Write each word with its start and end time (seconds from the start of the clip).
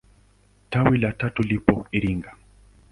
Tawi 0.69 0.97
la 0.97 1.11
tatu 1.11 1.41
lipo 1.43 1.87
Iringa. 1.91 2.35